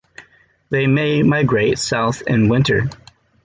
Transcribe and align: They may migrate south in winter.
They 0.71 0.87
may 0.87 1.21
migrate 1.21 1.77
south 1.77 2.23
in 2.23 2.49
winter. 2.49 2.89